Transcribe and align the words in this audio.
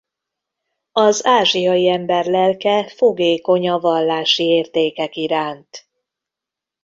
Az 0.93 1.25
ázsiai 1.25 1.87
ember 1.87 2.25
lelke 2.25 2.87
fogékony 2.87 3.69
a 3.69 3.79
vallási 3.79 4.43
értékek 4.45 5.15
iránt. 5.15 5.89